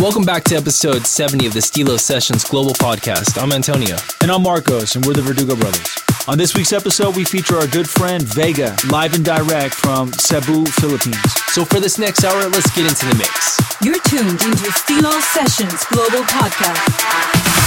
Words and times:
Welcome 0.00 0.24
back 0.24 0.44
to 0.44 0.56
episode 0.56 1.06
70 1.06 1.44
of 1.44 1.52
the 1.52 1.60
Stilo 1.60 1.98
Sessions 1.98 2.42
Global 2.42 2.72
Podcast. 2.72 3.40
I'm 3.40 3.52
Antonio. 3.52 3.98
And 4.22 4.30
I'm 4.30 4.42
Marcos, 4.42 4.96
and 4.96 5.04
we're 5.04 5.12
the 5.12 5.20
Verdugo 5.20 5.54
brothers. 5.54 5.94
On 6.26 6.38
this 6.38 6.56
week's 6.56 6.72
episode, 6.72 7.16
we 7.16 7.24
feature 7.26 7.56
our 7.56 7.66
good 7.66 7.86
friend 7.86 8.22
Vega, 8.22 8.74
live 8.90 9.12
and 9.12 9.22
direct 9.22 9.74
from 9.74 10.10
Cebu, 10.14 10.64
Philippines. 10.64 11.18
So 11.48 11.66
for 11.66 11.80
this 11.80 11.98
next 11.98 12.24
hour, 12.24 12.48
let's 12.48 12.74
get 12.74 12.86
into 12.86 13.04
the 13.04 13.14
mix. 13.16 13.58
You're 13.82 14.00
tuned 14.00 14.40
into 14.40 14.72
Stilo 14.72 15.20
Sessions 15.20 15.84
Global 15.84 16.24
Podcast. 16.24 17.60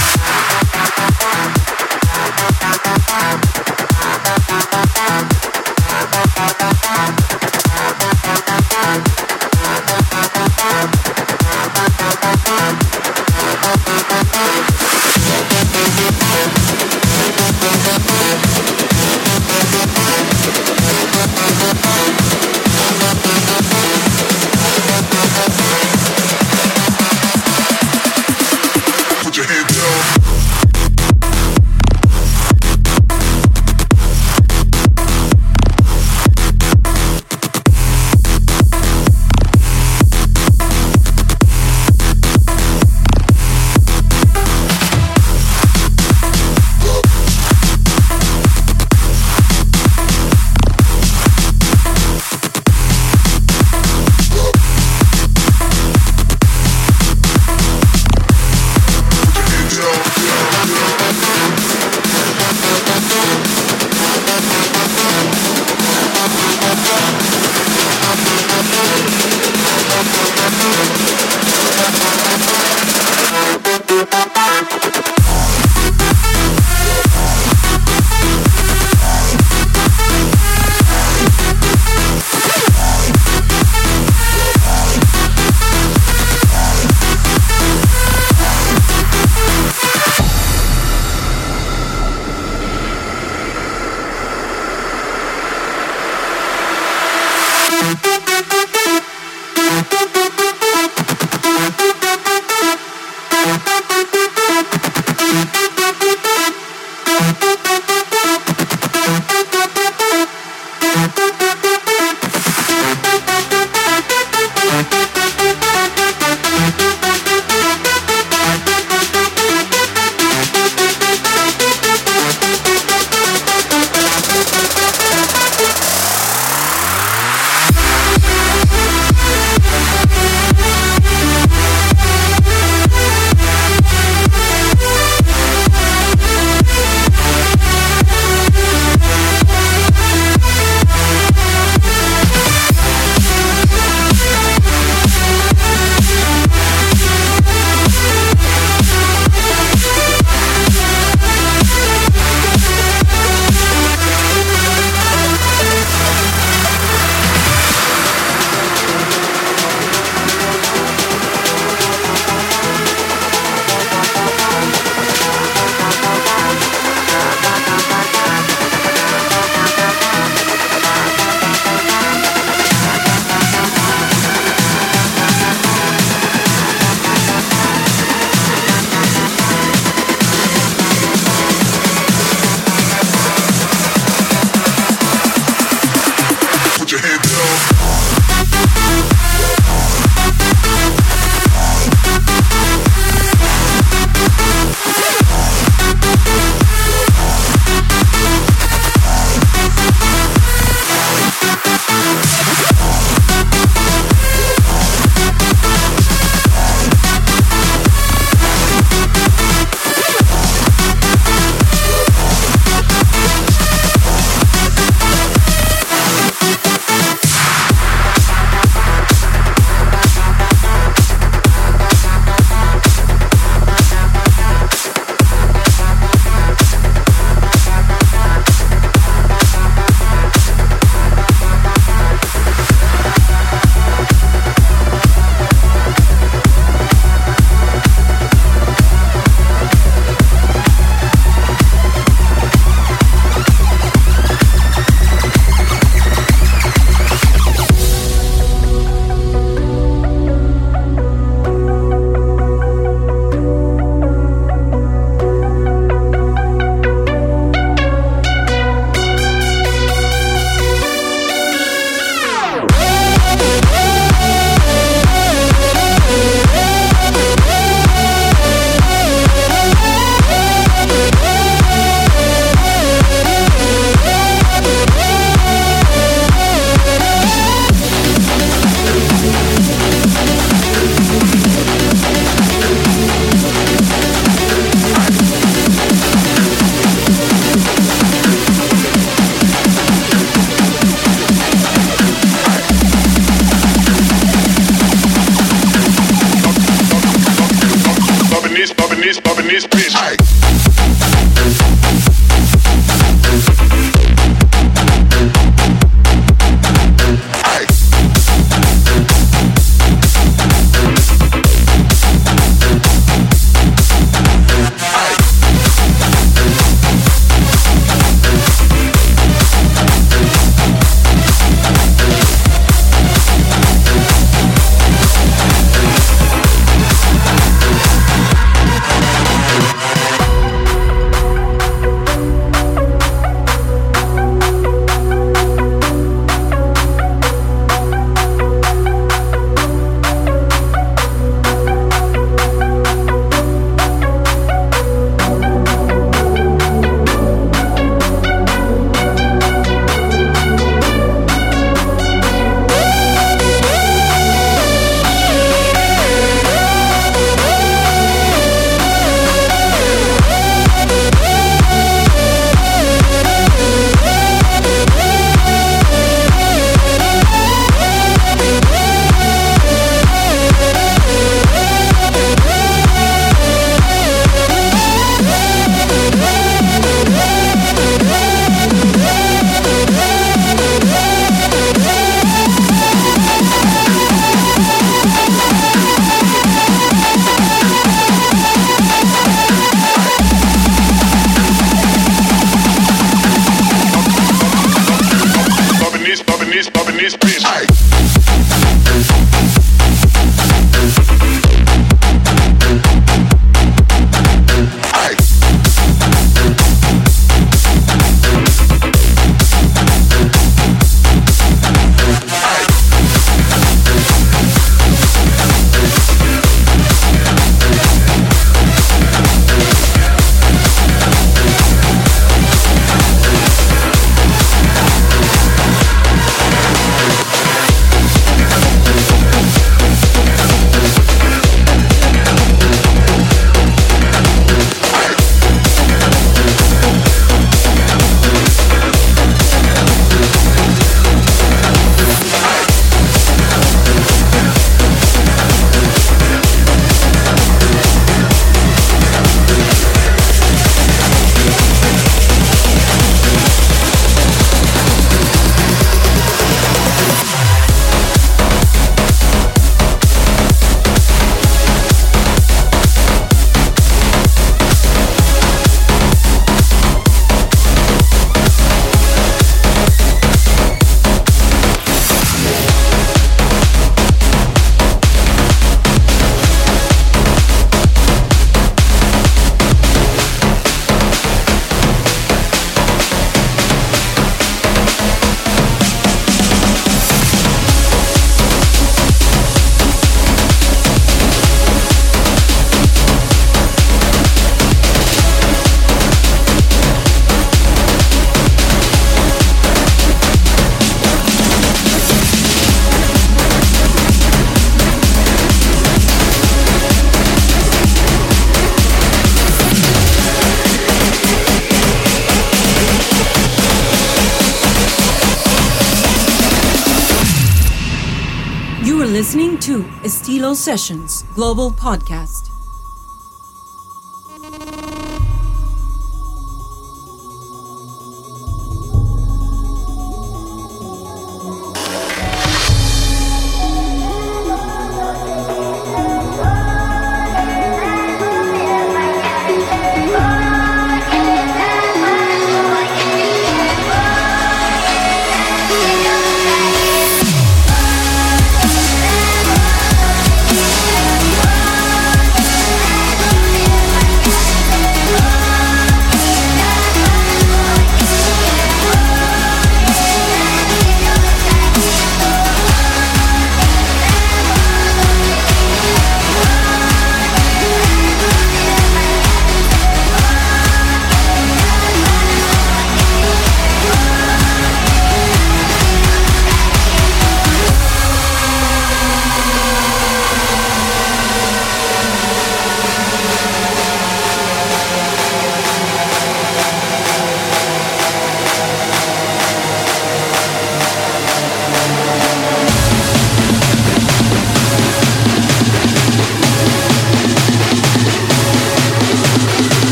Sessions 520.64 521.24
Global 521.34 521.70
Podcast. 521.70 522.53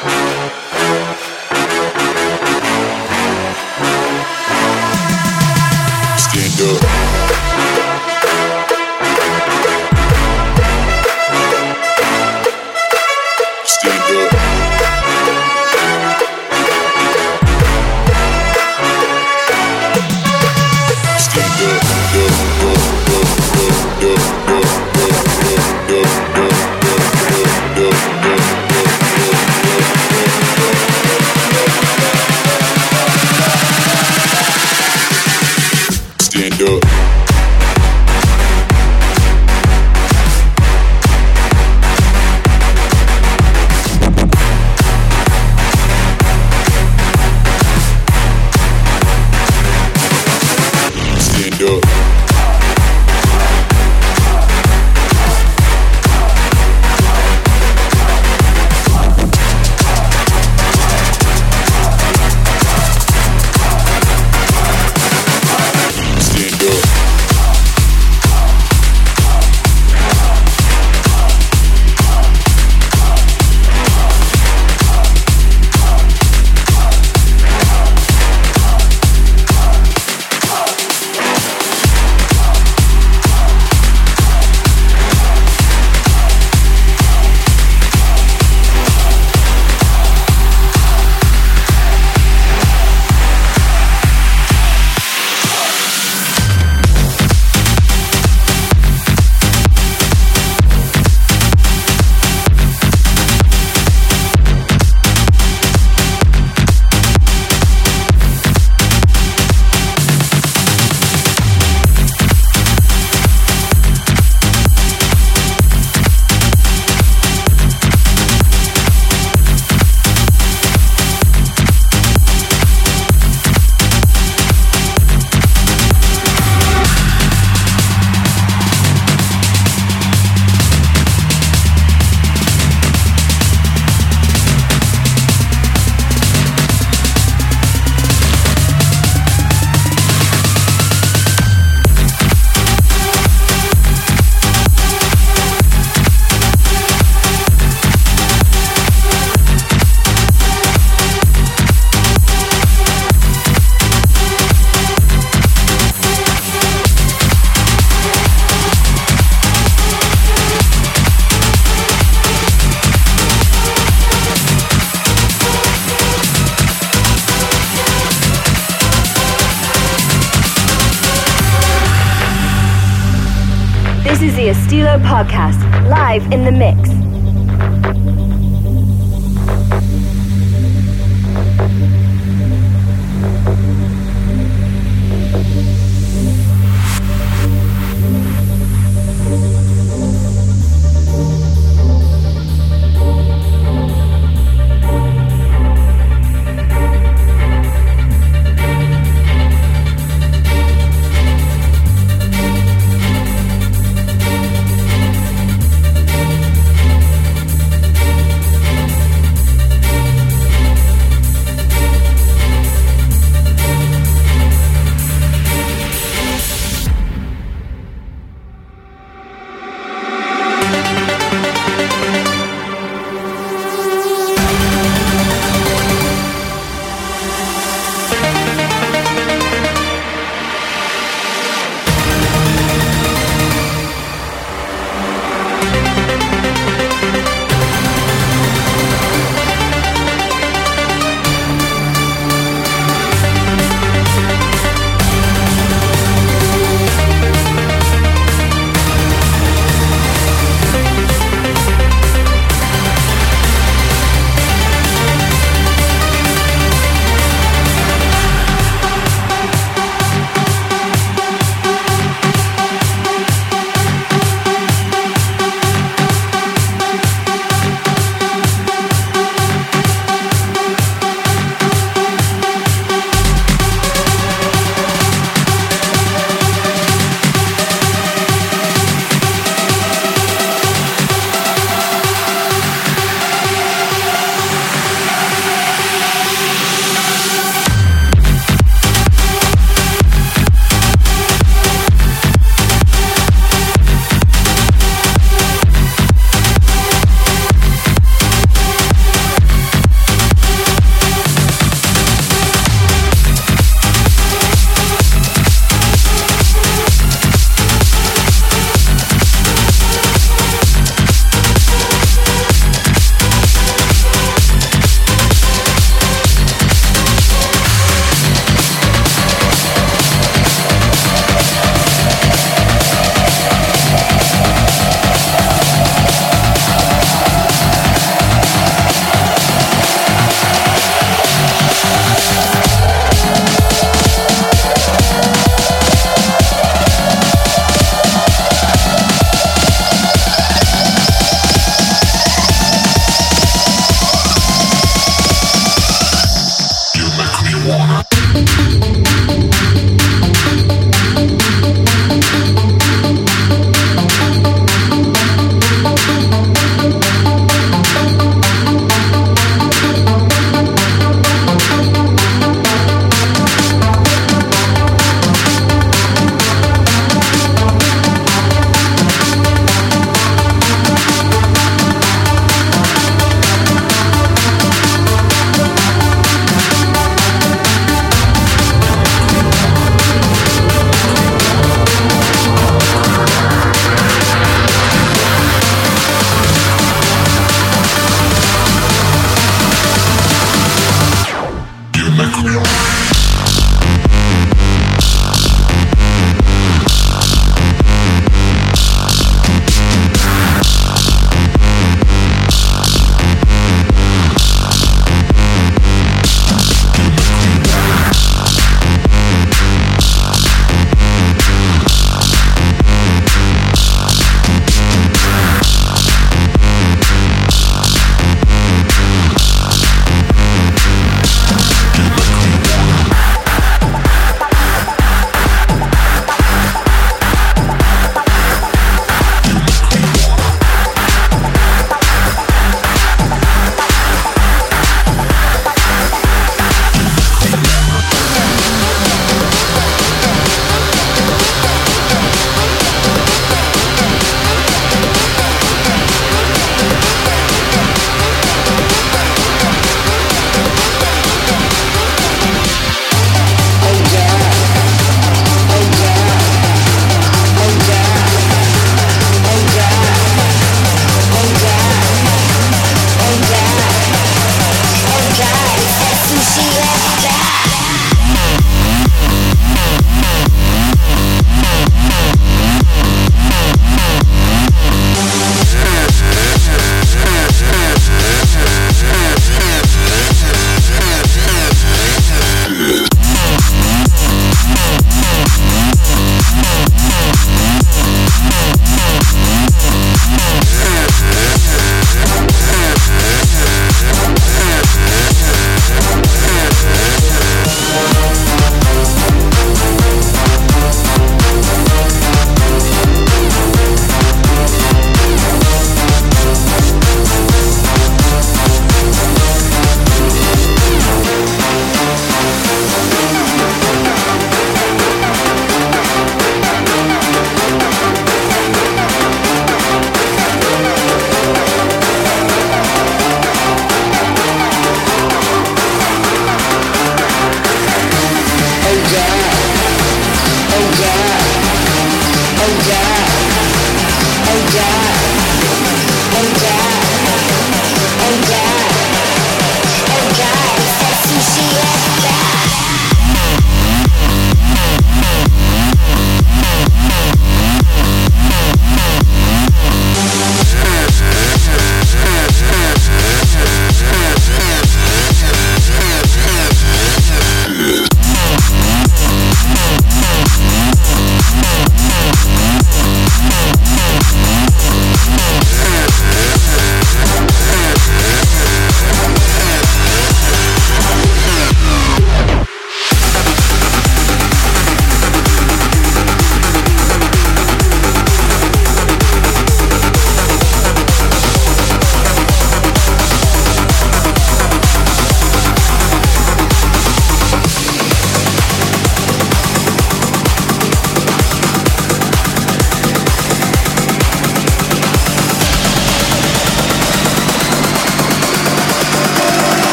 Bye. 0.00 0.45